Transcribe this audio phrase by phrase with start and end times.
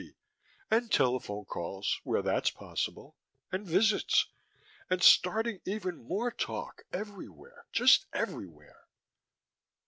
[0.01, 0.13] G.:
[0.71, 3.17] And telephone calls, where that's possible.
[3.51, 4.29] And visits.
[4.89, 7.67] And starting even more talk everywhere.
[7.71, 8.87] Just everywhere.